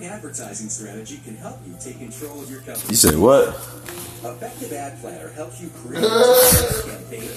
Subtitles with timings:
[0.00, 2.88] right advertising strategy can help you take control of your company.
[2.90, 3.48] You said what?
[4.22, 6.08] Effective Ad Planner helps you create a
[6.84, 7.28] campaign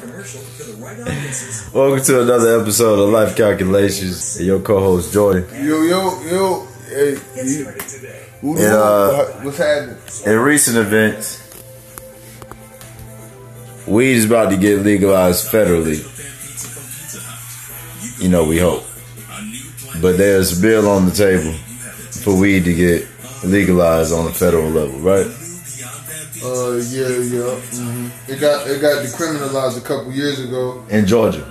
[0.00, 1.72] commercial to the right audiences.
[1.72, 4.36] Welcome to another episode of Life Calculations.
[4.36, 5.46] And your co-host Jordan.
[5.64, 6.66] Yo, yo, yo.
[6.88, 8.22] Hey, Get you, started today.
[8.40, 9.96] who, Yeah, uh, what's happening?
[10.26, 11.40] In recent events,
[13.86, 16.10] weed is about to get legalized federally.
[18.22, 18.84] You know, we hope.
[20.04, 21.54] But there's a bill on the table
[22.22, 23.08] for weed to get
[23.42, 25.24] legalized on the federal level, right?
[26.44, 27.56] Uh, yeah, yeah.
[27.72, 31.42] hmm It got it got decriminalized a couple years ago, In Georgia.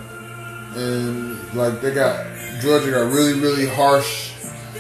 [0.76, 2.28] and like they got
[2.62, 4.34] Georgia got really really harsh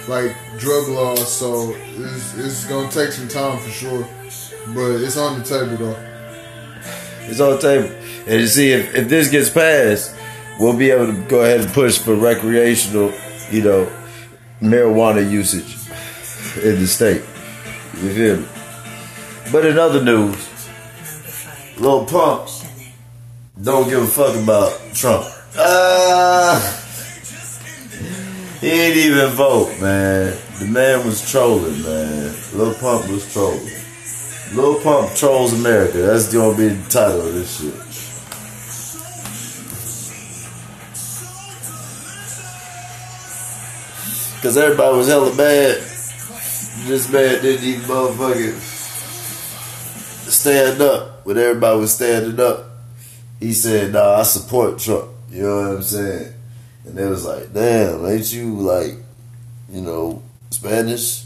[0.07, 4.07] like drug laws, so it's it's gonna take some time for sure.
[4.67, 5.97] But it's on the table though.
[7.21, 7.89] It's on the table.
[8.27, 10.15] And you see, if, if this gets passed,
[10.59, 13.11] we'll be able to go ahead and push for recreational,
[13.53, 13.87] you know,
[14.61, 15.77] marijuana usage
[16.63, 17.21] in the state.
[18.01, 18.47] You feel me?
[19.51, 20.49] But in other news,
[21.77, 22.49] Lil Pump
[23.61, 25.27] don't give a fuck about Trump.
[25.55, 26.57] Ah,
[28.59, 30.35] he ain't even vote, man.
[30.59, 32.33] The man was trolling, man.
[32.55, 33.69] Lil Pump was trolling.
[34.55, 35.99] Lil Pump trolls America.
[35.99, 37.82] That's gonna be the title of this shit.
[44.43, 45.77] Cause everybody was hella mad.
[46.85, 48.59] This man didn't even motherfucking
[50.29, 52.65] stand up when everybody was standing up.
[53.39, 56.33] He said, "Nah, I support Trump." You know what I'm saying?
[56.83, 58.95] And they was like, "Damn, ain't you like,
[59.71, 61.23] you know, Spanish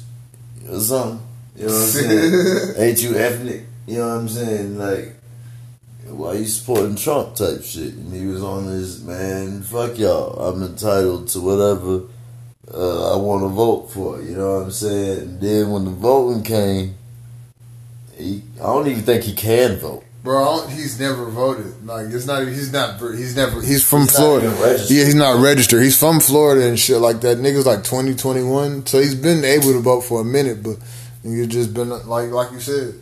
[0.70, 1.20] or something?"
[1.56, 2.74] You know what I'm saying?
[2.78, 3.64] ain't you ethnic?
[3.88, 4.78] You know what I'm saying?
[4.78, 5.16] Like,
[6.06, 7.96] why you supporting Trump type shit?
[7.96, 10.38] And he was on this, man, fuck y'all.
[10.40, 12.04] I'm entitled to whatever
[12.74, 14.22] uh, I want to vote for.
[14.22, 15.20] You know what I'm saying?
[15.20, 16.96] And then when the voting came,
[18.16, 20.04] he, I don't even think he can vote.
[20.24, 21.86] Bro, he's never voted.
[21.86, 22.46] Like it's not.
[22.48, 23.00] He's not.
[23.00, 23.62] He's never.
[23.62, 24.48] He's from He's Florida.
[24.90, 25.82] Yeah, he's not registered.
[25.82, 27.38] He's from Florida and shit like that.
[27.38, 28.86] Niggas like twenty twenty one.
[28.86, 30.78] So he's been able to vote for a minute, but
[31.24, 32.96] he's just been like like you said.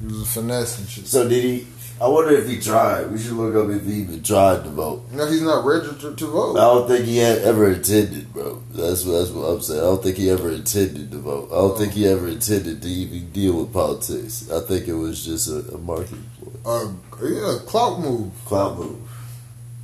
[0.00, 1.06] He was a finesse and shit.
[1.06, 1.66] So did he?
[2.00, 3.10] I wonder if he tried.
[3.10, 5.04] We should look up if he even tried to vote.
[5.12, 6.56] No, he's not registered to vote.
[6.58, 8.62] I don't think he had ever intended, bro.
[8.72, 9.80] That's what that's what I'm saying.
[9.80, 11.48] I don't think he ever intended to vote.
[11.52, 14.50] I don't think he ever intended to even deal with politics.
[14.50, 18.32] I think it was just a, a marketing ploy, Uh, yeah, clout move.
[18.44, 18.98] clout move.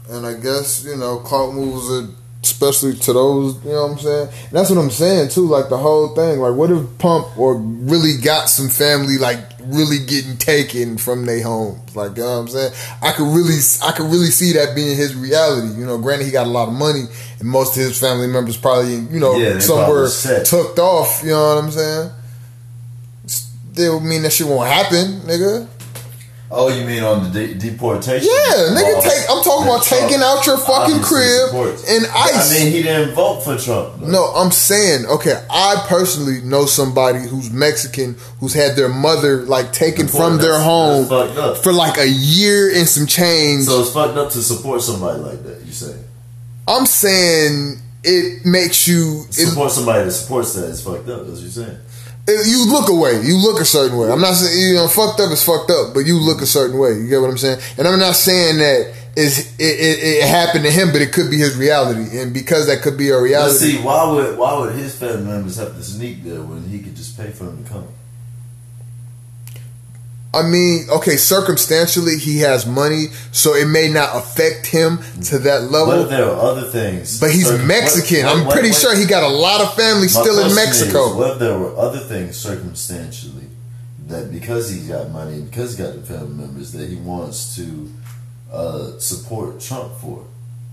[0.09, 2.09] And I guess, you know, clout moves are
[2.43, 4.29] especially to those, you know what I'm saying?
[4.29, 6.41] And that's what I'm saying too, like the whole thing.
[6.41, 11.43] Like what if Pump or really got some family like really getting taken from their
[11.43, 11.95] homes?
[11.97, 12.73] Like, you know what I'm saying?
[13.03, 15.69] I could really I could really see that being his reality.
[15.79, 17.05] You know, granted he got a lot of money
[17.39, 20.05] and most of his family members probably, you know, Yeah, somewhere
[20.45, 22.11] tucked off, you know what I'm saying?
[23.27, 25.67] Still mean that shit won't happen, nigga.
[26.53, 28.27] Oh, you mean on the de- deportation?
[28.29, 29.31] Yeah, nigga, laws take.
[29.31, 31.89] I'm talking about Trump taking out your fucking crib supports.
[31.89, 32.51] and ice.
[32.51, 34.01] I mean, he didn't vote for Trump.
[34.01, 34.09] though.
[34.09, 39.73] No, I'm saying, okay, I personally know somebody who's Mexican who's had their mother like
[39.73, 41.57] taken from their home that's fucked up.
[41.59, 43.67] for like a year and some change.
[43.67, 45.63] So it's fucked up to support somebody like that.
[45.65, 45.95] You say
[46.67, 51.27] I'm saying it makes you it, support somebody that supports that is fucked up.
[51.27, 51.79] That's what you're saying.
[52.47, 53.21] You look away.
[53.23, 54.11] You look a certain way.
[54.11, 56.79] I'm not saying you know fucked up is fucked up, but you look a certain
[56.79, 56.95] way.
[56.95, 57.61] You get what I'm saying?
[57.79, 61.31] And I'm not saying that is it, it, it happened to him, but it could
[61.31, 63.59] be his reality, and because that could be a But reality.
[63.59, 66.95] see, why would why would his family members have to sneak there when he could
[66.97, 67.89] just pay for them to come?
[70.33, 75.71] I mean, okay, circumstantially, he has money, so it may not affect him to that
[75.73, 76.03] level.
[76.03, 77.19] if there are other things?
[77.19, 78.27] But he's Circum- Mexican.
[78.27, 81.11] what- I'm pretty what- sure he got a lot of family still in Mexico.
[81.11, 83.49] Is, what if there were other things circumstantially
[84.09, 87.91] that because he's got money, because he got the family members that he wants to
[88.53, 90.25] uh, support Trump for,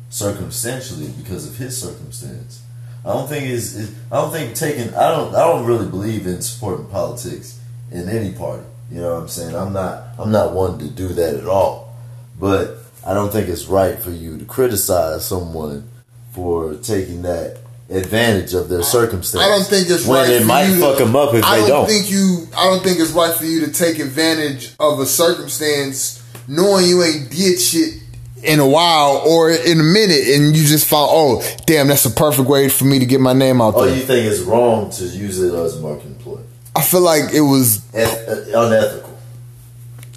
[0.09, 2.59] circumstantially because of his circumstance.
[3.05, 6.41] I don't think is- I don't think taking I don't I don't really believe in
[6.41, 7.55] supporting politics
[7.91, 8.63] in any party.
[8.91, 9.55] You know what I'm saying?
[9.55, 11.95] I'm not I'm not one to do that at all.
[12.39, 15.89] But I don't think it's right for you to criticize someone
[16.33, 17.57] for taking that
[17.89, 19.43] advantage of their circumstance.
[19.43, 20.29] I don't think it's when right.
[20.29, 21.87] it for might you to- fuck them up if I they don't don't.
[21.87, 22.47] think you.
[22.55, 27.03] I don't think it's right for you to take advantage of a circumstance, knowing you
[27.03, 28.03] ain't did shit
[28.43, 32.11] in a while or in a minute, and you just found, oh, damn, that's a
[32.11, 33.95] perfect way for me to get my name out oh, there.
[33.95, 36.16] you think it's wrong to use it as marketing?
[36.77, 37.81] I feel like it was.
[37.93, 39.05] Eth- unethical.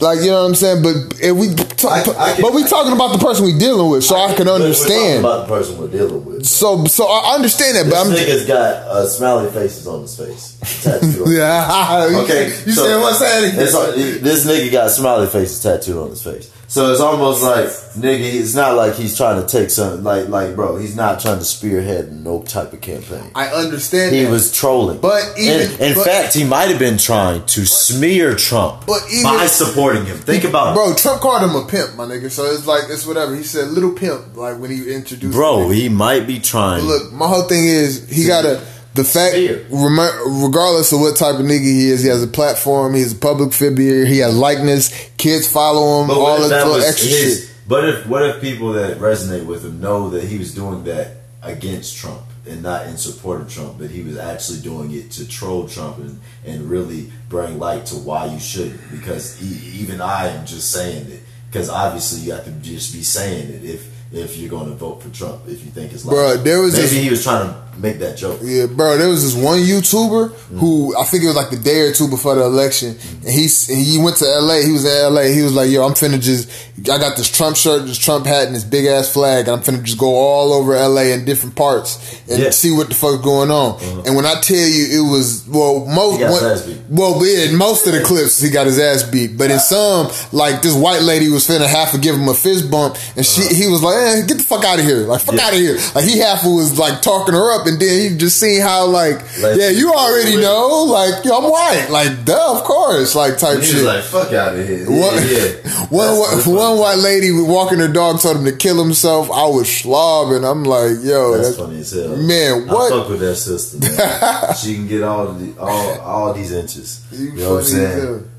[0.00, 2.64] Like you know what I'm saying, but if we talk, I- I can- but we
[2.64, 5.18] talking about the person we dealing with, so I, can We're talking understand.
[5.20, 6.46] about the person we're dealing with.
[6.46, 10.16] So, so I understand that, This but I'm nigga's got uh, smiley faces on his
[10.16, 10.56] face.
[10.82, 12.08] Tattooed yeah.
[12.24, 14.20] Okay, you so said what's that?
[14.22, 16.50] This nigga got smiley faces tattooed on his face.
[16.70, 17.66] So it's almost like
[17.98, 18.20] nigga.
[18.40, 20.04] It's not like he's trying to take something.
[20.04, 23.28] Like like bro, he's not trying to spearhead no type of campaign.
[23.34, 24.14] I understand.
[24.14, 24.30] He that.
[24.30, 25.00] was trolling.
[25.00, 29.02] But even- in, in but- fact, he might have been trying to smear Trump But
[29.10, 30.18] even- by supporting him.
[30.18, 30.74] Think about it.
[30.76, 32.30] Bro, Trump called him a pimp, my nigga.
[32.30, 33.34] So it's like it's whatever.
[33.34, 35.34] He said little pimp, like when he introduced.
[35.34, 36.84] Bro, he might be trying.
[36.84, 38.64] look, my whole thing is he got to
[38.94, 39.34] the fact,
[39.70, 42.94] regardless of what type of nigga he is, he has a platform.
[42.94, 44.04] He's a public figure.
[44.04, 45.10] He has likeness.
[45.16, 46.08] Kids follow him.
[46.08, 47.54] But all what if this that little extra his- shit.
[47.68, 51.18] But if what if people that resonate with him know that he was doing that
[51.42, 55.28] against Trump and not in support of Trump, but he was actually doing it to
[55.28, 58.80] troll Trump and, and really bring light to why you shouldn't?
[58.90, 63.02] Because e- even I am just saying it because obviously you have to just be
[63.04, 66.16] saying it if if you're going to vote for Trump if you think it's like
[66.16, 68.40] Bruh, there was maybe this- he was trying to make that joke.
[68.42, 68.98] Yeah, bro.
[68.98, 72.08] There was this one YouTuber who I think it was like the day or two
[72.08, 74.62] before the election, and he he went to L.A.
[74.62, 75.32] He was in L.A.
[75.32, 78.48] He was like, "Yo, I'm finna just I got this Trump shirt, this Trump hat,
[78.48, 81.12] and this big ass flag, and I'm finna just go all over L.A.
[81.12, 81.98] in different parts
[82.28, 82.50] and Yeah.
[82.50, 84.02] see what the fuck's going on." Uh-huh.
[84.04, 87.52] And when I tell you, it was well, most He got his one- well, yeah,
[87.52, 91.00] most of the clips he got his ass beat, but in some, like this white
[91.02, 93.99] lady was finna half to give him a fist bump, and she he was like,
[94.00, 95.06] eh, "Get the fuck out of here!
[95.06, 95.34] Like fuck.
[95.36, 95.42] Yeah.
[95.46, 98.38] out of here!" Like he half was like talking her up, and then he just
[98.40, 100.42] seen how like, Like, yeah, you already really?
[100.42, 103.84] know, like yo, I'm white, like duh, of course, like type shit.
[103.84, 105.28] like, "Fuck out of here!" one, Yeah,
[105.64, 105.86] yeah.
[105.90, 109.30] one, one, one white lady walking her dog told him to kill himself.
[109.30, 110.48] I was slobbing.
[110.50, 112.16] I'm like, yo, That's that's, funny as hell.
[112.16, 112.90] Man, I what?
[112.90, 114.54] fuck with that sister, man.
[114.60, 117.04] she can get all the, all all these inches.
[117.12, 118.30] You, you know what I'm saying?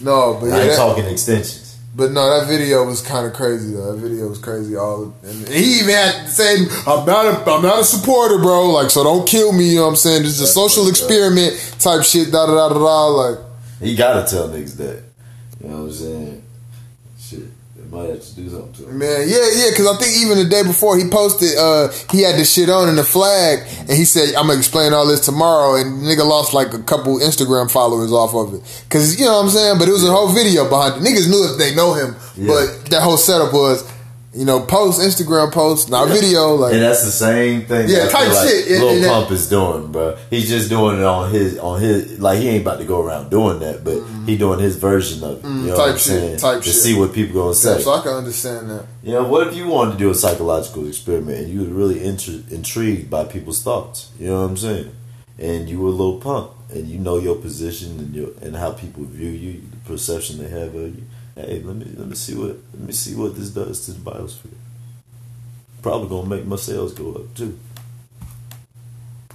[0.00, 1.60] No, but I yeah, ain't that- talking extensions.
[1.96, 3.92] But no, that video was kind of crazy though.
[3.92, 4.76] That video was crazy.
[4.76, 6.56] All and he even had to say,
[6.86, 8.70] "I'm not a, I'm not a supporter, bro.
[8.70, 10.22] Like, so don't kill me." You know what I'm saying?
[10.22, 12.32] This is a social experiment type shit.
[12.32, 13.06] Da da da da da.
[13.06, 13.38] Like,
[13.80, 15.02] He gotta tell niggas that.
[15.62, 16.43] You know what I'm saying?
[17.94, 18.98] Shit, they might have to do something to him.
[18.98, 19.70] man, yeah, yeah.
[19.70, 22.88] Because I think even the day before he posted, uh, he had the shit on
[22.88, 26.54] in the flag, and he said, "I'm gonna explain all this tomorrow." And nigga lost
[26.54, 28.62] like a couple Instagram followers off of it.
[28.88, 29.78] Because you know what I'm saying.
[29.78, 31.08] But it was a whole video behind it.
[31.08, 32.48] Niggas knew if they know him, Yeah.
[32.48, 33.84] but that whole setup was.
[34.34, 36.54] You know, post Instagram post, not video.
[36.56, 37.88] Like, And that's the same thing.
[37.88, 38.68] Yeah, type like shit.
[38.68, 40.16] And- Lil and that- Pump is doing, bro.
[40.28, 43.30] He's just doing it on his on his like he ain't about to go around
[43.30, 43.94] doing that, but
[44.26, 44.38] he mm.
[44.38, 45.42] doing his version of it.
[45.44, 46.36] Mm, you know type what I'm shit, saying?
[46.38, 46.74] type to shit.
[46.74, 47.80] see what people gonna say.
[47.80, 48.86] so I can understand that.
[49.04, 52.00] You know, what if you wanted to do a psychological experiment and you were really
[52.00, 54.10] intri- intrigued by people's thoughts?
[54.18, 54.90] You know what I'm saying?
[55.38, 58.72] And you were a little pump, and you know your position and your and how
[58.72, 61.04] people view you, the perception they have of you.
[61.36, 64.10] Hey, let me let me see what let me see what this does to the
[64.10, 64.54] biosphere.
[65.82, 67.58] Probably gonna make my sales go up too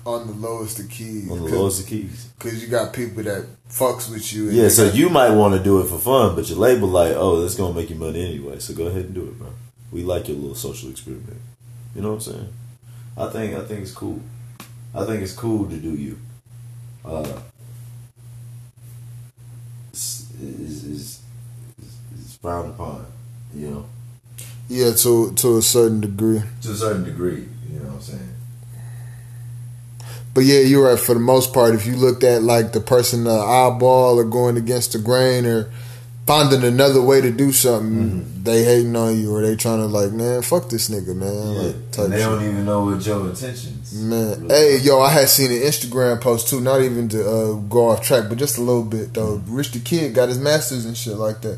[0.05, 1.29] On the lowest of keys.
[1.29, 2.29] on the lowest of keys.
[2.37, 4.47] Because you got people that fucks with you.
[4.47, 7.13] and Yeah, so you might want to do it for fun, but your label like,
[7.15, 8.59] oh, that's gonna make you money anyway.
[8.59, 9.49] So go ahead and do it, bro.
[9.91, 11.41] We like your little social experiment.
[11.95, 12.53] You know what I'm saying?
[13.17, 14.21] I think I think it's cool.
[14.95, 16.17] I think it's cool to do you.
[17.03, 17.41] Uh,
[19.91, 21.18] is is
[22.41, 23.05] frowned upon.
[23.53, 23.85] You know,
[24.67, 26.41] Yeah, to to a certain degree.
[26.61, 27.47] to a certain degree.
[27.71, 28.29] You know what I'm saying?
[30.33, 30.99] But yeah, you're right.
[30.99, 34.57] For the most part, if you looked at like the person the eyeball or going
[34.57, 35.71] against the grain or
[36.27, 38.43] finding another way to do something, mm-hmm.
[38.43, 41.55] they hating on you or they trying to like, man, fuck this nigga, man.
[41.55, 43.99] Yeah, Like, type and they don't even know what your intentions.
[44.03, 46.61] Man, really hey, yo, I had seen an Instagram post too.
[46.61, 49.39] Not even to uh, go off track, but just a little bit though.
[49.39, 49.55] Mm-hmm.
[49.55, 51.57] Rich the Kid got his masters and shit like that.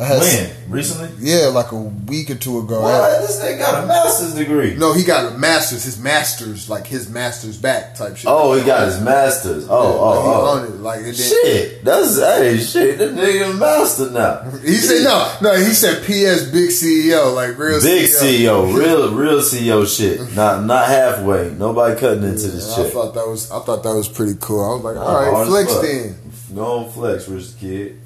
[0.00, 1.10] I had when recently.
[1.20, 2.80] yeah, like a week or two ago.
[2.80, 3.20] I- What?
[3.26, 4.74] This nigga got a master's degree.
[4.74, 5.84] No, he got a master's.
[5.84, 8.24] His master's, like his master's back type shit.
[8.26, 9.66] Oh, he got his masters.
[9.68, 10.82] Oh, Yeah, like, oh, on oh.
[10.82, 12.98] Like then, Shit, that's hey, shit.
[12.98, 14.50] That nigga a master now.
[14.60, 15.56] He said no, no.
[15.58, 16.50] He said P.S.
[16.50, 18.72] Big CEO, like real Big CEO.
[18.72, 20.20] CEO, real, real CEO shit.
[20.34, 21.50] Not, not halfway.
[21.50, 22.92] Nobody cutting into And this I shit.
[22.94, 24.64] thought that was, I thought that was pretty cool.
[24.64, 26.16] I was like, all right, flex then.
[26.54, 27.98] Go on flex, rich kid.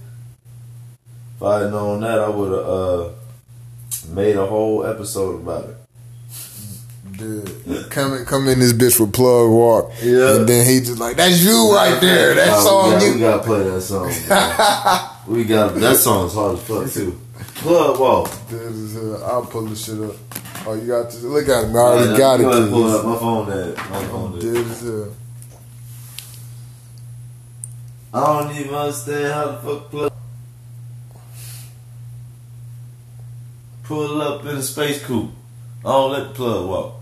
[1.36, 3.08] If I had known that, I would have uh,
[4.14, 5.76] made a whole episode about it.
[7.18, 9.92] Dude, come in, come in this bitch with plug walk.
[10.02, 10.36] Yeah.
[10.36, 12.34] and then he just like, that's you right there.
[12.34, 13.14] That Nah, song we got, you.
[13.14, 14.06] we gotta play that song.
[15.34, 17.18] we got that song's hard as fuck too.
[17.56, 18.30] Plug walk.
[18.48, 20.14] This is, uh, I'll pull this shit up.
[20.66, 21.76] Oh, you got to Look at him.
[21.76, 22.42] I already got it.
[22.42, 23.48] Go ahead and pull up my phone.
[23.48, 24.38] That my phone.
[24.38, 25.10] Is, uh,
[28.12, 30.12] I don't even understand how the fuck plug.
[33.86, 35.30] Pull up in a space coupe.
[35.84, 36.94] I don't let plug walk.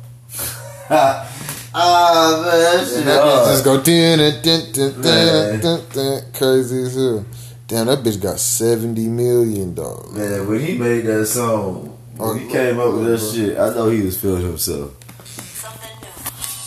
[0.91, 6.33] ah man, that shit That bitch just go dun, dun, dun, dun, dun, dun, dun,
[6.35, 7.25] crazy as hell.
[7.67, 10.13] Damn, that bitch got seventy million dollars.
[10.13, 13.71] Man, when he made that song, when he Oh, came up with that shit, I
[13.75, 14.93] know he was feeling himself.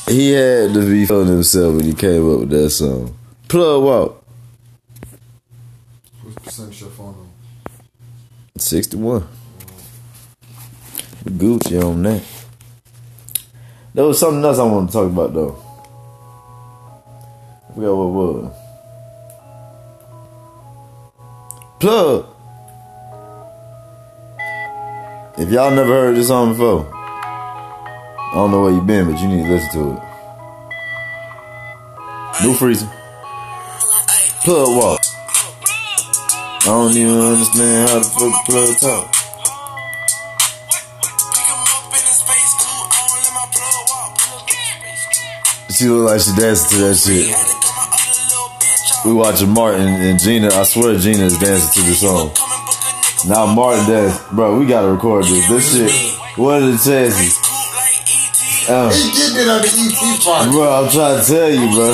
[0.08, 3.16] He had to be feeling himself when he came up with that song.
[3.48, 4.26] Plug walk.
[6.24, 7.30] What percent your phone on?
[8.58, 9.28] 61.
[11.38, 12.24] Gucci on that.
[13.94, 15.56] There was something else I want to talk about though.
[17.70, 18.54] I forgot what was.
[21.80, 22.26] Plug.
[25.38, 29.28] If y'all never heard this song before, I don't know where you been, but you
[29.28, 30.02] need to listen to it.
[32.44, 32.90] New freezing.
[34.44, 35.00] Plug walk.
[36.62, 39.17] I don't even understand how the fuck plug talk.
[45.78, 47.30] She look like she dancing to that shit.
[49.06, 50.50] We watching Martin and Gina.
[50.50, 52.34] I swear Gina is dancing to the song.
[53.30, 54.58] Now Martin dance, bro.
[54.58, 55.48] We gotta record this.
[55.48, 55.94] This shit.
[56.36, 57.38] What are the chances?
[58.66, 60.50] Um, He did it on the ET part.
[60.50, 61.94] bro, I'm trying to tell you, bro.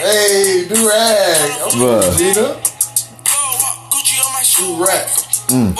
[0.00, 1.50] Hey, do rag.
[1.76, 2.00] Bruh.
[2.00, 2.56] Okay, Gina.
[4.56, 5.04] Do rag.
[5.52, 5.76] Mm.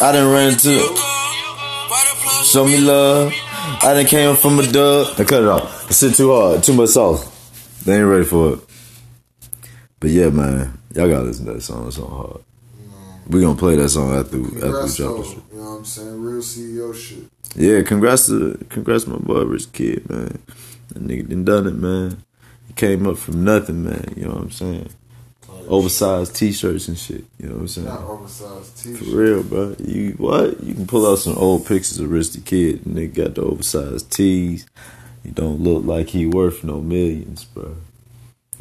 [0.00, 3.32] I done ran into plug show me love.
[3.82, 5.08] I done came from a dub.
[5.18, 5.90] I cut it off.
[5.90, 6.62] It's shit too hard.
[6.62, 7.24] Too much sauce.
[7.84, 8.60] They ain't ready for it.
[10.00, 11.86] But yeah, man, y'all gotta listen to that song.
[11.86, 12.44] That song hard.
[13.28, 15.36] We gonna play that song after after we drop the shit.
[15.52, 16.22] You know what I'm saying?
[16.22, 17.24] Real CEO shit.
[17.56, 20.38] Yeah, congrats to congrats to my boy Rich Kid, man.
[20.88, 22.22] That nigga done done it, man.
[22.68, 24.14] He came up from nothing, man.
[24.16, 24.90] You know what I'm saying?
[25.68, 27.24] Oversized t-shirts and shit.
[27.38, 27.86] You know what I'm saying?
[27.86, 28.98] Not oversized t-shirt.
[28.98, 29.76] For real, bro.
[29.78, 30.62] You what?
[30.62, 33.42] You can pull out some old pictures of Rich the Kid, and they got the
[33.42, 34.66] oversized tees.
[35.22, 37.76] He don't look like he worth no millions, bro.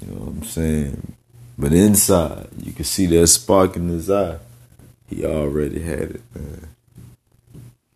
[0.01, 1.13] You know what I'm saying?
[1.57, 4.39] But inside, you can see that spark in his eye.
[5.07, 6.69] He already had it, man.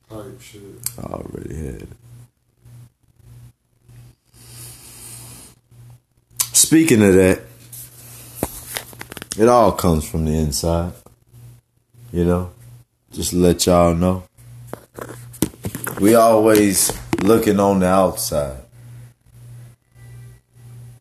[0.09, 0.61] Type shit.
[0.97, 1.89] I already had it.
[6.53, 7.41] Speaking of that,
[9.38, 10.94] it all comes from the inside.
[12.12, 12.51] You know?
[13.12, 14.24] Just to let y'all know.
[16.00, 16.91] We always
[17.22, 18.58] looking on the outside.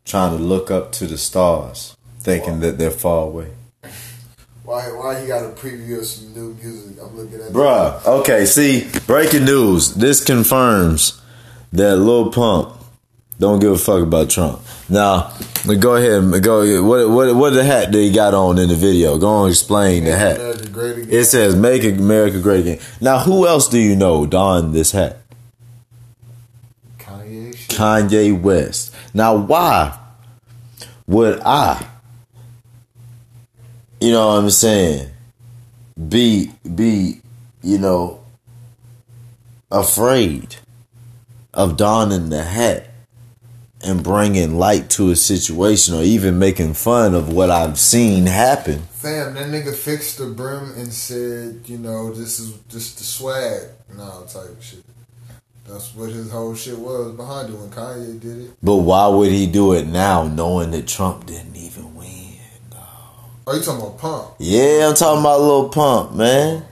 [0.05, 3.51] Trying to look up to the stars, thinking that they're far away.
[4.63, 4.83] Why?
[4.93, 6.97] Why he got a preview of some new music?
[7.03, 7.53] I'm looking at.
[7.53, 9.95] Bruh, okay, see, breaking news.
[9.95, 11.21] This confirms
[11.73, 12.76] that Lil Pump
[13.39, 14.61] don't give a fuck about Trump.
[14.89, 15.33] Now,
[15.79, 16.83] go ahead and go.
[16.83, 19.19] What what what the hat that he got on in the video?
[19.19, 20.73] Go on, explain the hat.
[20.73, 21.09] Great Again.
[21.11, 25.19] It says "Make America Great Again." Now, who else do you know donned this hat?
[26.99, 27.55] Kanye.
[27.69, 28.95] Kanye West.
[29.13, 29.99] Now, why
[31.07, 31.87] would I,
[34.01, 35.11] you know what I'm saying,
[36.09, 37.21] be, be,
[37.63, 38.21] you know,
[39.71, 40.57] afraid
[41.55, 42.91] of donning the hat
[43.83, 48.81] and bringing light to a situation or even making fun of what I've seen happen?
[48.93, 53.63] Fam, that nigga fixed the brim and said, you know, this is just the swag
[53.97, 54.85] now type shit.
[55.69, 58.51] That's what his whole shit was behind it when Kanye did it.
[58.63, 62.39] But why would he do it now knowing that Trump didn't even win?
[63.49, 64.35] Oh, you talking about Pump?
[64.39, 66.65] Yeah, I'm talking about Little Pump, man.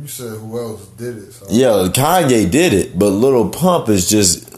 [0.00, 1.32] You said who else did it?
[1.32, 1.46] So.
[1.50, 4.48] Yeah, Kanye did it, but Little Pump is just,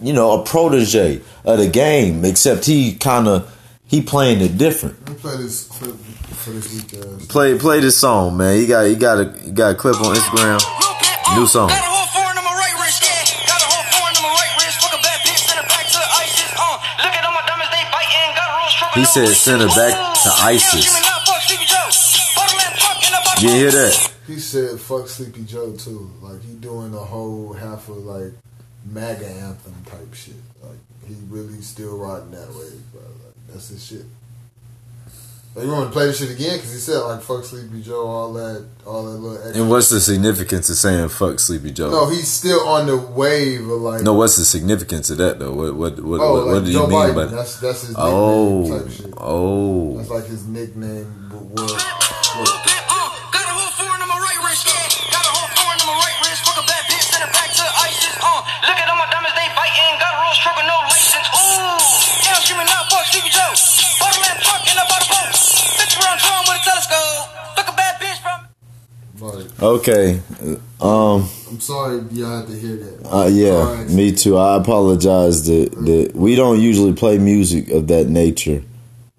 [0.00, 2.24] you know, a protege of the game.
[2.24, 3.54] Except he kind of
[3.86, 5.00] he playing it different.
[5.06, 6.94] Let me play this clip for this week.
[6.94, 7.26] Ass.
[7.26, 8.60] Play play this song, man.
[8.60, 10.60] You got you got a you got a clip on Instagram.
[11.36, 11.68] New song.
[11.68, 13.46] Got a whole foreign on my right wrist, yeah.
[13.46, 14.80] Got a whole foreign on my right wrist.
[14.80, 16.52] Fuck a bad bitch, send her back to ISIS.
[16.56, 18.32] Uh, look at all my diamonds, they biting.
[18.32, 18.96] Got a roll stroke.
[18.96, 19.92] He said send her back
[20.24, 20.88] to ISIS.
[23.40, 24.12] You hear that?
[24.26, 26.10] He said, "Fuck Sleepy Joe" too.
[26.20, 28.32] Like he doing a whole half of like
[28.92, 30.34] MAGA anthem type shit.
[30.62, 33.02] Like he really still riding that wave, bro.
[33.02, 34.04] Like that's his shit.
[35.54, 36.56] Like, you want to play this shit again?
[36.58, 39.38] Because he said like "fuck Sleepy Joe," all that, all that little.
[39.38, 39.60] Extra.
[39.62, 41.90] And what's the significance of saying "fuck Sleepy Joe"?
[41.90, 44.02] No, he's still on the wave of like.
[44.02, 45.52] No, what's the significance of that though?
[45.54, 47.14] What what what, oh, what, like what do you mean Biden.
[47.14, 47.30] by that?
[47.34, 49.14] That's that's his nickname Oh, type shit.
[49.16, 49.96] oh.
[49.96, 51.28] That's like his nickname.
[51.30, 52.17] But what?
[63.06, 63.54] Joe.
[64.68, 64.76] In
[65.08, 65.34] boat.
[65.88, 67.28] drum with a telescope.
[67.56, 69.64] Fuck a bad bitch from.
[69.64, 70.20] Okay.
[70.80, 71.28] Uh, um.
[71.50, 73.08] I'm sorry y'all had to hear that.
[73.10, 73.88] Uh, yeah, right.
[73.88, 74.36] me too.
[74.36, 78.62] I apologize that, that we don't usually play music of that nature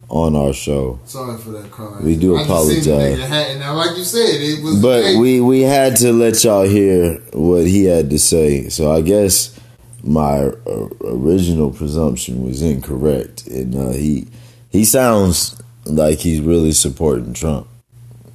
[0.09, 0.99] on our show.
[1.05, 2.03] Sorry for that crime.
[2.03, 3.17] We do I apologize.
[3.59, 4.81] Now, like you said, it was.
[4.81, 8.69] But we we had to let y'all hear what he had to say.
[8.69, 9.59] So I guess
[10.03, 14.27] my uh, original presumption was incorrect, and uh, he
[14.69, 17.67] he sounds like he's really supporting Trump.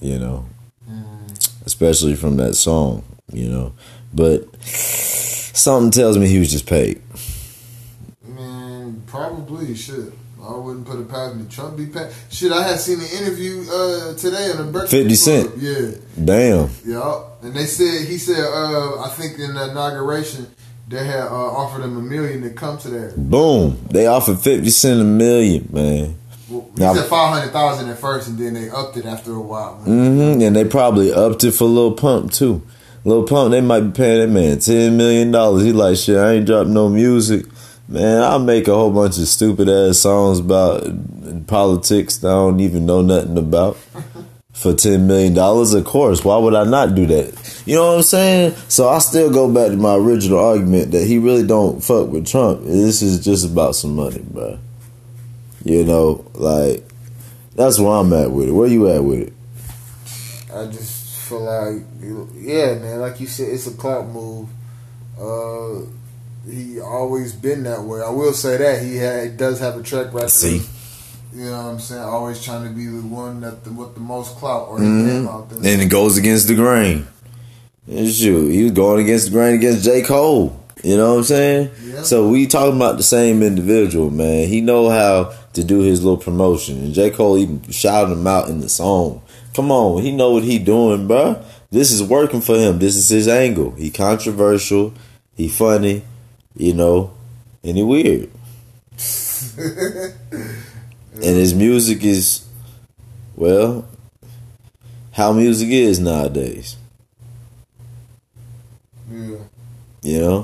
[0.01, 0.47] You know,
[1.65, 3.05] especially from that song.
[3.33, 3.73] You know,
[4.13, 7.01] but something tells me he was just paid.
[8.27, 10.13] Man, probably shit.
[10.43, 11.47] I wouldn't put it past me.
[11.49, 12.13] Trump be paid.
[12.31, 15.49] Shit, I had seen an interview uh, today on the Breakfast 50 Cent.
[15.49, 15.63] Club.
[15.63, 15.91] Yeah,
[16.23, 16.71] Damn.
[16.85, 17.23] yeah.
[17.41, 20.47] And they said he said uh, I think in the inauguration
[20.95, 23.15] they had uh, offered him a million to come to that.
[23.17, 23.79] Boom.
[23.91, 26.15] They offered 50 cent a million, man.
[26.49, 29.33] Well, he Now- said five hundred thousand at first, and then they upped it after
[29.33, 29.75] a while.
[29.77, 32.63] hmm And they probably upped it for Lil Pump, too.
[33.05, 35.29] Lil Pump, they might be paying that man $10 million.
[35.65, 37.47] He like, shit, I ain't dropping no music.
[37.87, 42.61] Man, I'll make a whole bunch of stupid ass songs about politics that I don't
[42.61, 43.77] even know nothing about.
[44.55, 46.25] For $10 million, of course.
[46.25, 47.63] Why would I not do that?
[47.67, 48.55] You know what I'm saying?
[48.69, 52.27] So I still go back to my original argument that he really don't fuck with
[52.27, 52.63] Trump.
[52.63, 54.59] This is just about some money, bro.
[55.65, 56.87] You know, like,
[57.55, 58.53] that's where I'm at with it.
[58.53, 59.33] Where you at with it?
[60.55, 61.83] I just feel like,
[62.35, 63.01] yeah, man.
[63.01, 64.49] Like you said, it's a clout move.
[65.19, 65.87] Uh,
[66.49, 68.03] he always been that way.
[68.03, 70.31] I will say that he had does have a track record.
[70.31, 70.63] See?
[71.35, 72.03] You know what I'm saying?
[72.03, 75.27] Always trying to be the one that the, with the most clout or Mhm.
[75.29, 75.51] out.
[75.53, 77.09] And it goes against the grain.
[77.89, 80.03] Shoot, he was going against the grain against J.
[80.03, 80.57] Cole.
[80.83, 81.71] You know what I'm saying?
[81.87, 82.03] Yeah.
[82.03, 84.49] So we talking about the same individual, man.
[84.49, 86.79] He know how to do his little promotion.
[86.79, 87.11] And J.
[87.11, 89.21] Cole even shouted him out in the song.
[89.55, 91.43] Come on, he know what he doing, bruh.
[91.71, 92.79] This is working for him.
[92.79, 93.73] This is his angle.
[93.77, 94.93] He controversial.
[95.37, 96.03] He funny.
[96.57, 97.11] You know,
[97.65, 98.31] and he weird.
[101.15, 102.45] and his music is,
[103.37, 103.87] well,
[105.13, 106.77] how music is nowadays.
[109.11, 109.37] Yeah.
[110.03, 110.43] You know?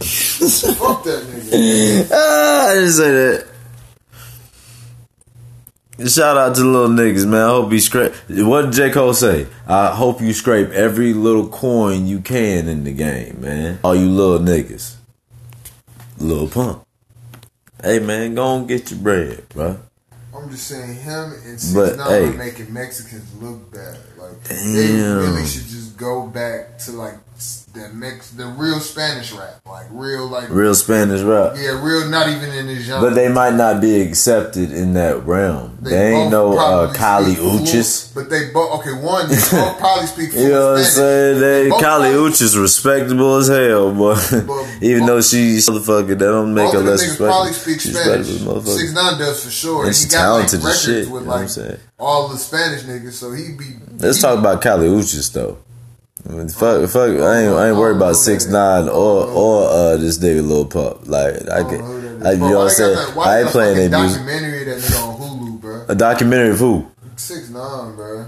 [0.00, 2.08] Fuck that nigga.
[2.12, 3.46] ah, I didn't say that.
[6.08, 7.42] Shout out to the little niggas, man.
[7.42, 8.14] I hope he scrape.
[8.30, 8.90] What did J.
[8.90, 9.46] Cole say?
[9.66, 13.78] I hope you scrape every little coin you can in the game, man.
[13.84, 14.96] All you little niggas.
[16.20, 16.86] Little pump.
[17.82, 19.78] Hey, man, go and get your bread, bro.
[20.36, 22.28] I'm just saying him and Six Nine hey.
[22.28, 23.98] are making Mexicans look bad.
[24.18, 24.54] Like they
[24.86, 25.18] Damn.
[25.18, 27.14] really should just go back to like
[27.74, 31.54] s- makes the real Spanish rap, like real like Real Spanish rap.
[31.56, 32.08] yeah, real.
[32.08, 33.08] Not even in this genre.
[33.08, 35.78] But they might not be accepted in that realm.
[35.80, 38.14] They, ain't no uh, Kali Uchis.
[38.14, 38.92] But they both okay.
[38.92, 40.32] One, they both probably speak.
[40.34, 41.40] You know what I'm saying?
[41.40, 44.14] They both Kali Uchis respectable as hell, boy.
[44.30, 47.26] But- Even but- though she's motherfucker, that don't make her less respectable.
[47.28, 48.26] probably speak She's Spanish.
[48.26, 49.78] Six Nine does for sure.
[49.86, 51.48] And he she's got talented like as records shit, with you know what I'm like
[51.50, 51.78] saying?
[51.98, 53.12] all the Spanish niggas.
[53.12, 53.76] So he be.
[53.98, 55.58] Let's he- talk about Kali Uchis though.
[56.28, 59.96] I mean, fuck, fuck, I ain't, I ain't worried about six nine or or uh
[59.96, 61.06] this nigga Lil Pump.
[61.08, 62.26] Like I I get, don't know who that is.
[62.26, 62.94] I, you know what I'm saying?
[62.96, 64.18] that- I ain't playing their music.
[64.22, 65.84] Documentary that nigga on Hulu, bro.
[65.88, 66.86] A documentary of who?
[67.16, 68.26] Six nine, bro.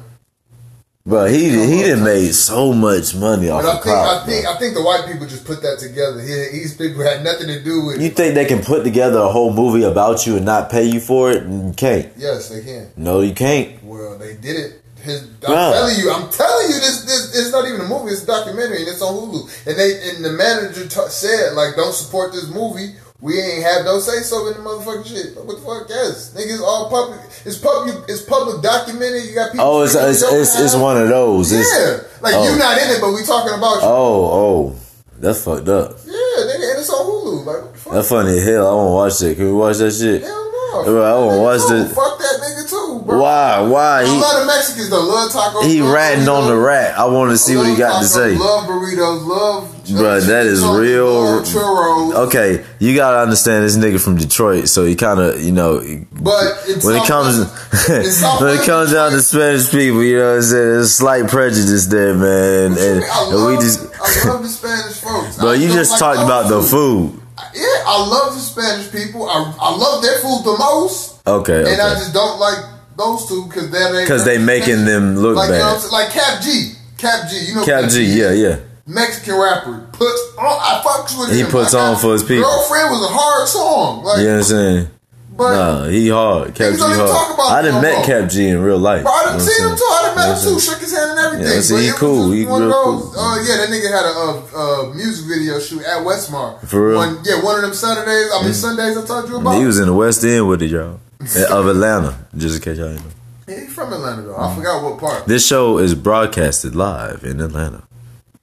[1.04, 4.44] But he he done made so much money off But I of think I think
[4.44, 4.52] bro.
[4.54, 6.20] I think the white people just put that together.
[6.20, 8.16] He, these people had nothing to do with You it.
[8.16, 11.30] think they can put together a whole movie about you and not pay you for
[11.32, 11.42] it?
[11.44, 12.12] You can't.
[12.16, 12.88] Yes, they can.
[12.96, 13.82] No, you can't.
[13.82, 14.81] Well, they did it.
[15.02, 15.72] His, I'm Bruh.
[15.72, 18.12] telling you, I'm telling you, this this it's not even a movie.
[18.12, 19.66] It's a documentary, and it's on Hulu.
[19.66, 22.94] And they and the manager t- said like, don't support this movie.
[23.20, 25.36] We ain't have no say so in the motherfucking shit.
[25.36, 25.88] What the fuck?
[25.88, 27.20] Yes, niggas all public.
[27.44, 28.04] It's public.
[28.08, 29.26] It's public documented.
[29.26, 29.66] You got people.
[29.66, 31.50] Oh, it's it's it's, it's one of those.
[31.50, 32.42] It's, Yeah, like oh.
[32.46, 33.86] you not in it, but we talking about you.
[33.86, 34.76] Oh, oh,
[35.18, 35.98] that's fucked up.
[36.06, 37.46] Yeah, nigga, and it's on Hulu.
[37.46, 37.92] Like, what the fuck?
[37.92, 38.66] That's funny as hell.
[38.70, 39.36] I want to watch that.
[39.36, 40.22] Can we watch that shit?
[40.22, 40.41] Hell
[40.72, 40.84] no.
[40.84, 41.94] Bro, I wanna Fuck that nigga too.
[41.94, 43.20] Fuck that nigga too, bro.
[43.20, 43.60] Why?
[43.60, 45.04] Why he love the Mexicans though.
[45.04, 45.64] Love tacos.
[45.66, 46.98] he love ratting on the rat?
[46.98, 48.34] I want to see what he love got to say.
[48.36, 49.26] Love burritos.
[49.26, 49.64] Love.
[49.64, 52.14] Uh, Bruh, that is real- churros.
[52.28, 55.80] Okay, you gotta understand this nigga from Detroit, so he kind of, you know,
[56.12, 56.54] But
[56.84, 60.28] when it comes Southwest- in Southwest when it comes down to Spanish people, you know
[60.30, 60.62] what I'm saying?
[60.68, 65.38] There's a slight prejudice there, man, and, and we just, I love the Spanish folks.
[65.38, 67.20] bro, I you just like talked about the food.
[67.54, 69.28] Yeah, I love the Spanish people.
[69.28, 72.58] I, I love their food the most, Okay, and I just don't like
[72.96, 75.90] those two because they're because they making them look like you know bad.
[75.92, 77.36] like Kap G, Kap G.
[77.48, 78.56] You know Kap G, yeah, yeah.
[78.86, 80.44] Mexican rapper puts on.
[80.44, 81.46] I fucks with He him.
[81.50, 82.44] puts I got- on for his people.
[82.44, 84.04] Girlfriend was a hard song.
[84.04, 84.88] Like You know what I'm saying?
[85.34, 86.54] But Nah, he hard.
[86.54, 87.40] Kap G hard.
[87.40, 88.04] I no met.
[88.04, 89.02] Kap G in real life.
[89.02, 89.84] Bro, I You done know seen him I'm too.
[89.90, 90.60] I done met him too.
[90.60, 91.54] Shook his hand and everything.
[91.54, 92.30] Yeah, see, he cool.
[92.32, 93.14] He one real those.
[93.14, 93.18] cool.
[93.18, 96.60] Uh, yeah, that nigga had a uh, uh, music video shoot at Westmar.
[96.66, 96.98] For real?
[96.98, 98.30] One, yeah, one of them Saturdays.
[98.34, 98.96] I mean Sundays.
[98.98, 99.56] I told you about.
[99.58, 101.00] He was in the West End with it, y'all.
[101.50, 103.12] of Atlanta, just in case y'all didn't know.
[103.48, 104.36] Yeah, he from Atlanta though.
[104.36, 105.24] I forgot what part.
[105.26, 107.82] This show is broadcasted live in Atlanta.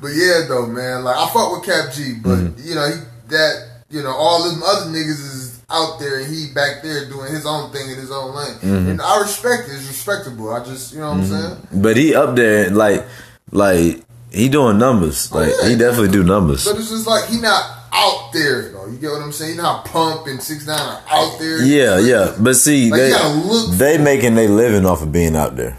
[0.00, 2.68] But yeah, though, man, like I fuck with Kap G, but Mm-hmm.
[2.68, 6.46] you know he, that you know all them other niggas is out there and he
[6.54, 8.88] back there doing his own thing in his own lane, Mm-hmm.
[8.90, 9.72] and I respect it.
[9.74, 10.50] It's respectable.
[10.52, 11.68] I just you know what I'm saying.
[11.82, 13.04] But he up there, like,
[13.52, 15.32] like he doing numbers.
[15.32, 16.64] Like Oh, yeah, he definitely do numbers.
[16.64, 18.86] But it's just like he not out there though.
[18.86, 19.52] You get what I'm saying?
[19.52, 21.62] He not pump and six nine are out there.
[21.64, 22.36] Yeah, yeah.
[22.38, 25.78] But see, Like, they they making they living off of being out there.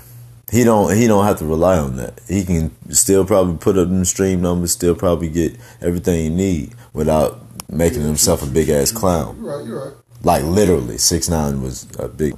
[0.52, 2.20] He don't he don't have to rely on that.
[2.28, 6.74] He can still probably put up them stream numbers, still probably get everything he need
[6.93, 9.38] without making himself a big ass clown.
[9.40, 9.68] You're right.
[9.68, 9.98] You're right.
[10.24, 12.36] Like literally, six nine was a big,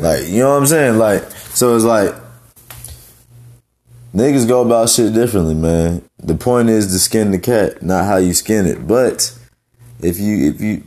[0.00, 0.98] like you know what I'm saying.
[0.98, 2.14] Like so, it's like
[4.14, 6.02] niggas go about shit differently, man.
[6.18, 8.86] The point is to skin the cat, not how you skin it.
[8.86, 9.36] But
[10.00, 10.82] if you if you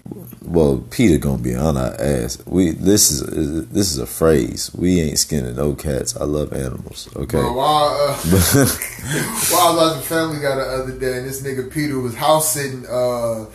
[0.47, 2.41] well, Peter gonna be on our ass.
[2.45, 4.71] We this is this is a phrase.
[4.73, 6.15] We ain't skinning no cats.
[6.15, 7.09] I love animals.
[7.15, 7.37] Okay.
[7.37, 11.71] Bro, while, uh, while I was watching Family Guy the other day, and this nigga
[11.71, 13.45] Peter was house sitting uh,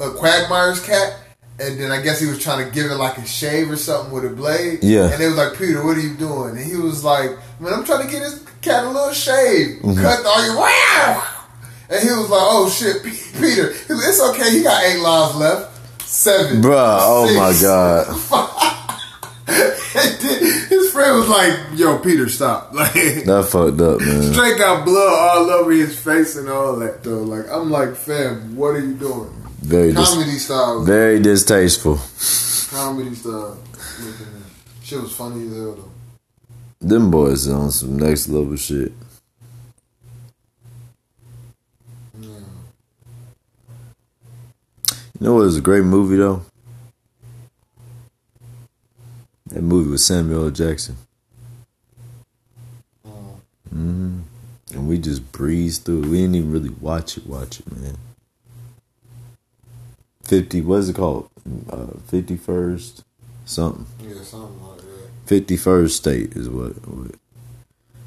[0.00, 1.18] a Quagmire's cat,
[1.60, 4.12] and then I guess he was trying to give it like a shave or something
[4.12, 4.80] with a blade.
[4.82, 5.10] Yeah.
[5.10, 6.56] And they was like, Peter, what are you doing?
[6.56, 9.78] And he was like, Man, I'm trying to get this cat a little shave.
[9.82, 10.00] Mm-hmm.
[10.00, 11.46] Cut all your wow.
[11.90, 13.68] And he was like, Oh shit, Peter.
[13.68, 14.50] Was, it's okay.
[14.50, 15.69] He got eight lives left.
[16.12, 16.60] Seven.
[16.60, 18.06] Bruh, oh my god.
[20.68, 24.32] His friend was like, "Yo, Peter, stop!" Like, That fucked up, man.
[24.32, 27.02] straight got blood all over his face and all that.
[27.04, 29.30] Though, like, I'm like, "Fam, what are you doing?"
[29.62, 32.00] Very dis- Comedy style, very distasteful.
[32.70, 33.58] comedy style.
[34.82, 35.90] Shit was funny as hell though.
[36.86, 38.92] Them boys on some next level shit.
[45.20, 46.42] You know what was a great movie though?
[49.48, 50.50] That movie with Samuel L.
[50.50, 50.96] Jackson.
[53.68, 54.20] hmm
[54.72, 56.02] And we just breezed through.
[56.02, 57.26] We didn't even really watch it.
[57.26, 57.98] Watch it, man.
[60.22, 60.62] Fifty.
[60.62, 61.28] What is it called?
[62.06, 63.04] Fifty first
[63.44, 63.86] something.
[64.02, 65.08] Yeah, something like that.
[65.26, 67.14] Fifty First State is what, what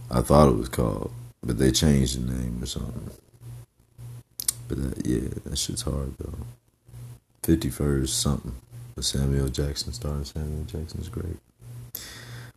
[0.09, 1.11] I thought it was called,
[1.43, 3.11] but they changed the name or something.
[4.67, 6.33] But that, yeah, that shit's hard though.
[7.43, 8.55] Fifty First something.
[8.95, 11.37] With Samuel Jackson starring Samuel Jackson's great.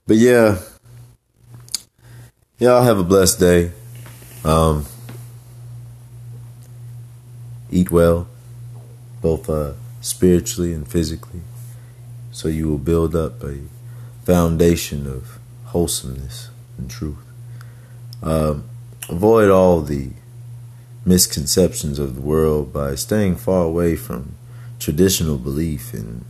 [0.06, 0.58] But yeah,
[2.58, 3.72] y'all have a blessed day.
[4.44, 4.86] Um,
[7.70, 8.28] eat well,
[9.20, 11.40] both uh, spiritually and physically,
[12.30, 13.62] so you will build up a
[14.24, 17.16] foundation of wholesomeness and truth.
[18.22, 18.64] Um,
[19.08, 20.10] avoid all the
[21.04, 24.34] misconceptions of the world by staying far away from
[24.86, 26.24] traditional belief and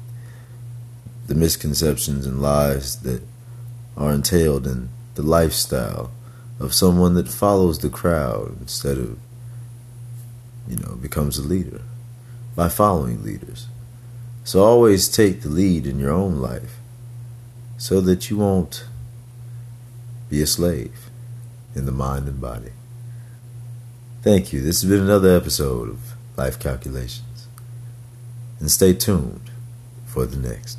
[1.27, 3.21] the misconceptions and lies that
[3.99, 6.11] are entailed in the lifestyle
[6.59, 9.19] of someone that follows the crowd instead of,
[10.67, 11.83] you know, becomes a leader
[12.55, 13.67] by following leaders.
[14.43, 16.79] So always take the lead in your own life
[17.77, 18.87] so that you won't
[20.31, 21.11] be a slave
[21.75, 22.73] in the mind and body.
[24.23, 24.63] Thank you.
[24.63, 27.26] This has been another episode of Life Calculations.
[28.59, 29.51] And stay tuned
[30.07, 30.79] for the next.